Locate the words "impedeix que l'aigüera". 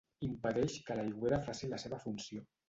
0.27-1.39